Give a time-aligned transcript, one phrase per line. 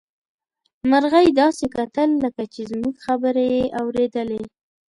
[0.89, 4.43] مرغۍ داسې کتل لکه چې زموږ خبرې يې اوريدلې.